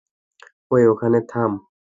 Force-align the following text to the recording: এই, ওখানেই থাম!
এই, 0.71 0.83
ওখানেই 0.91 1.23
থাম! 1.31 1.51